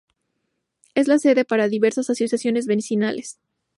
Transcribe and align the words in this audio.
Es 0.95 1.07
la 1.07 1.19
sede 1.19 1.45
para 1.45 1.67
diversas 1.67 2.09
asociaciones 2.09 2.65
vecinales. 2.65 3.37